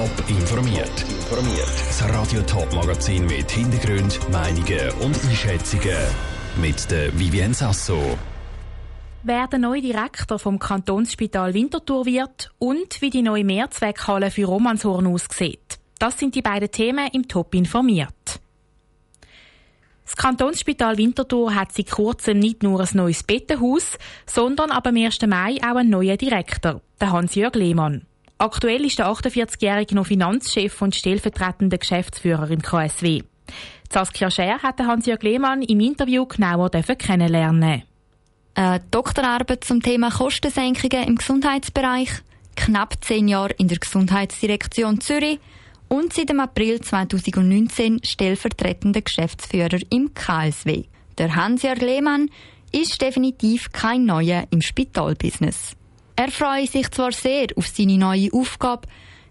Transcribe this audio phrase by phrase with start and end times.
[0.00, 1.04] Top informiert.
[1.28, 5.94] Das Radio Top Magazin mit Hintergrund, Meinungen und Einschätzungen
[6.58, 8.16] mit der Vivien Sasso.
[9.24, 15.06] Wer der neue Direktor vom Kantonsspital Winterthur wird und wie die neue Mehrzweckhalle für Romanshorn
[15.06, 15.78] aussieht.
[15.98, 18.40] Das sind die beiden Themen im Top informiert.
[20.06, 25.20] Das Kantonsspital Winterthur hat seit kurzem nicht nur ein neues Bettenhaus, sondern ab dem 1.
[25.26, 28.06] Mai auch einen neuen Direktor, der Hans-Jörg Lehmann.
[28.40, 33.20] Aktuell ist der 48-Jährige noch Finanzchef und stellvertretender Geschäftsführer im KSW.
[33.92, 37.82] Saskia Scher hat Hans-Jörg Lehmann im Interview genauer kennenlernen.
[38.54, 42.08] Eine Doktorarbeit zum Thema Kostensenkungen im Gesundheitsbereich,
[42.56, 45.38] knapp zehn Jahre in der Gesundheitsdirektion Zürich
[45.88, 50.84] und seit dem April 2019 stellvertretender Geschäftsführer im KSW.
[51.18, 52.30] Der Hans-Jörg Lehmann
[52.72, 55.76] ist definitiv kein Neuer im Spitalbusiness.
[56.20, 58.86] Er freue sich zwar sehr auf seine neue Aufgabe,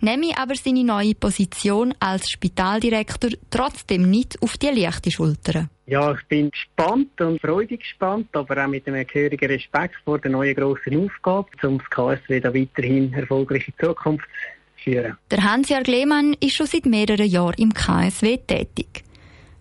[0.00, 5.68] nehme aber seine neue Position als Spitaldirektor trotzdem nicht auf die leichte Schulter.
[5.86, 10.32] Ja, ich bin gespannt und freudig gespannt, aber auch mit einem gehörigen Respekt vor der
[10.32, 14.26] neuen grossen Aufgabe, um das KSW da weiterhin erfolgreich in Zukunft
[14.78, 15.16] zu führen.
[15.30, 19.04] Der Hans-Jörg Lehmann ist schon seit mehreren Jahren im KSW tätig.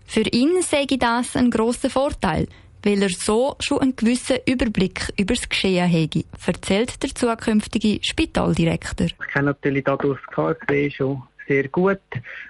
[0.08, 2.48] Für ihn sage das ein grosser Vorteil,
[2.84, 9.08] weil er so schon einen gewissen Überblick über das Geschehen hätte, erzählt der zukünftige Spitaldirektor.
[9.08, 12.00] Ich kenne natürlich dadurch das KSW schon sehr gut,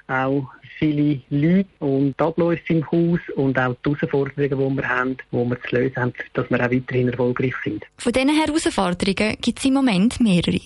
[0.08, 5.18] auch viele Leute und die Abläufe im Haus und auch die Herausforderungen, die wir haben,
[5.32, 7.86] die wir zu lösen haben, dass wir auch weiterhin erfolgreich sind.
[7.98, 10.59] Von diesen Herausforderungen gibt es im Moment mehrere.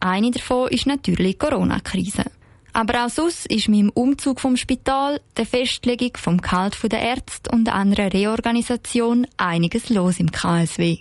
[0.00, 2.24] Eine davon ist natürlich die Corona-Krise.
[2.72, 7.50] Aber auch sonst ist mit dem Umzug vom Spital, der Festlegung vom Gehalt der Ärzte
[7.50, 10.98] und einer Reorganisation einiges los im KSW.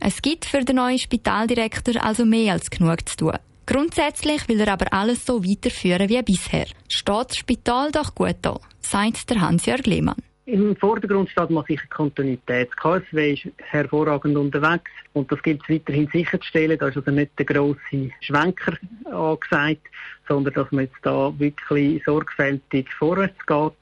[0.00, 3.38] Es gibt für den neuen Spitaldirektor also mehr als genug zu tun.
[3.66, 6.66] Grundsätzlich will er aber alles so weiterführen wie bisher.
[6.88, 10.16] Steht das Spital doch gut da, sagt der Hans-Jörg Lehmann.
[10.48, 12.70] Im Vordergrund steht mal sicher Kontinuität.
[12.70, 16.78] Das KSW ist hervorragend unterwegs und das gilt es weiterhin sicherzustellen.
[16.78, 19.82] Da ist also nicht der grosse Schwenker angesagt,
[20.26, 23.72] sondern dass man jetzt da wirklich sorgfältig vorwärts geht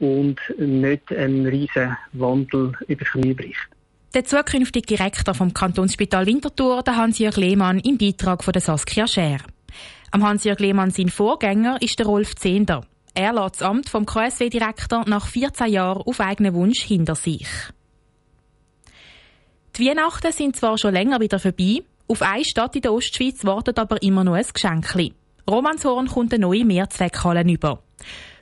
[0.00, 3.68] und nicht einen riesen Wandel über Knie bricht.
[4.12, 9.38] Der zukünftige Direktor vom Kantonsspital Winterthur, der Hans-Jörg Lehmann, im Beitrag von der Saskia Scher.
[10.10, 12.84] Am Hans-Jörg Lehmann sein Vorgänger ist der Rolf Zehnder.
[13.14, 17.48] Er lässt das Amt vom KSW-Direktor nach 14 Jahren auf eigenen Wunsch hinter sich.
[19.76, 23.78] Die Weihnachten sind zwar schon länger wieder vorbei, auf eine Stadt in der Ostschweiz wartet
[23.78, 25.14] aber immer noch ein Geschenkli.
[25.48, 27.82] Romanshorn kommt eine neue Mehrzweckhalle über.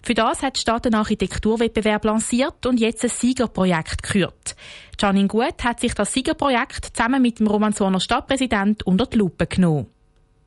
[0.03, 4.56] Für das hat die Stadt einen Architekturwettbewerb lanciert und jetzt ein Siegerprojekt gekürt.
[4.98, 9.87] Janine Gut hat sich das Siegerprojekt zusammen mit dem Romanshorner Stadtpräsident unter die Lupe genommen.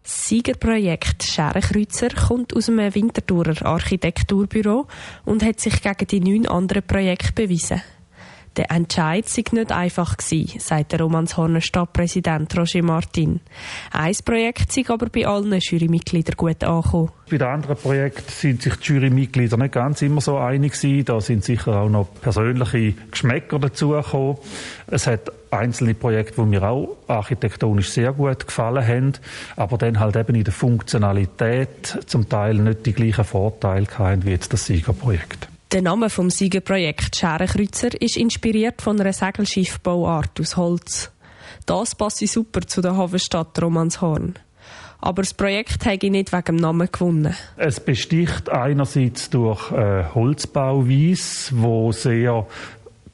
[0.03, 4.85] Das Siegerprojekt Scherenkreuzer kommt aus einem Winterthurer Architekturbüro
[5.23, 7.81] und hat sich gegen die neun anderen Projekte bewiesen.
[8.57, 13.39] Der Entscheid sei nicht einfach gewesen, sagt der Romanshorner Stadtpräsident Roger Martin.
[13.91, 17.11] Ein Projekt sei aber bei allen Jurymitgliedern gut angekommen.
[17.31, 21.05] Bei den anderen Projekten sind sich die Jurymitglieder nicht ganz immer so einig gewesen.
[21.05, 24.37] Da sind sicher auch noch persönliche Geschmäcker dazugekommen.
[24.85, 29.13] Es hat einzelne Projekte, die mir auch architektonisch sehr gut gefallen haben,
[29.55, 34.31] aber dann halt eben in der Funktionalität zum Teil nicht die gleichen Vorteile hatten wie
[34.31, 35.47] jetzt das Siegerprojekt.
[35.71, 41.11] Der Name vom Siegerprojekt Scherenkreuzer ist inspiriert von einer Segelschiffbauart aus Holz.
[41.65, 44.35] Das passt super zu der Hafenstadt Romanshorn.
[44.99, 47.35] Aber das Projekt habe ich nicht wegen dem Namen gewonnen.
[47.57, 52.47] Es besticht einerseits durch äh, Holzbauweise, wo sehr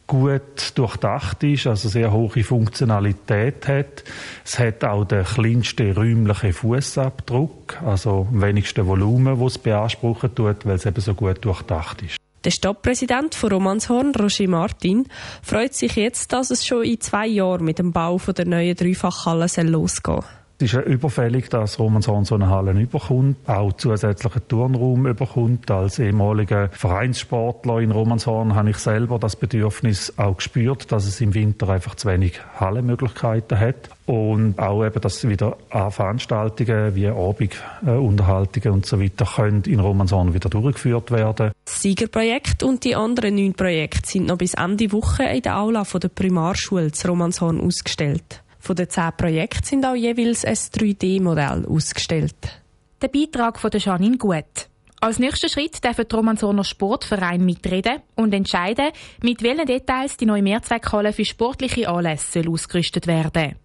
[0.09, 4.03] gut durchdacht ist, also sehr hohe Funktionalität hat.
[4.44, 10.75] Es hat auch den kleinsten räumlichen Fußabdruck, also wenigste Volumen, das es beanspruchen tut, weil
[10.75, 12.18] es eben so gut durchdacht ist.
[12.44, 15.08] Der Stadtpräsident von Romanshorn, Roger Martin,
[15.44, 19.47] freut sich jetzt, dass es schon in zwei Jahren mit dem Bau der neuen Dreifachhalle
[19.64, 20.39] losgehen soll.
[20.62, 25.72] Es ist ja überfällig, dass Romanshorn so eine Halle überkommt, auch zusätzlichen Turnraum überkommt.
[25.72, 31.34] Als ehemaliger Vereinssportler in Romanshorn habe ich selber das Bedürfnis auch gespürt, dass es im
[31.34, 33.90] Winter einfach zu wenig Hallenmöglichkeiten hat.
[34.06, 40.50] Und auch eben, dass wieder Veranstaltungen wie Abendunterhaltungen und so weiter können in Romanshorn wieder
[40.50, 41.53] durchgeführt werden.
[41.64, 45.84] Das Siegerprojekt und die anderen neun Projekte sind noch bis Ende Woche in der Aula
[45.84, 48.44] der Primarschule zu Romanshorn ausgestellt.
[48.59, 52.61] Von den zehn Projekten sind auch jeweils ein 3D-Modell ausgestellt.
[53.02, 54.67] Der Beitrag von der Janine Gut.
[55.02, 58.90] Als nächster Schritt dürfen die Romansoner Sportverein mitreden und entscheiden,
[59.23, 63.56] mit welchen Details die neue Mehrzweckhalle für sportliche Anlässe ausgerüstet werden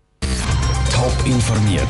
[0.92, 1.82] Top informiert,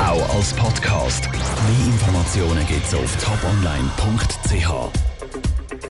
[0.00, 1.30] auch als Podcast.
[1.30, 5.11] Mehr Informationen gibt's auf toponline.ch.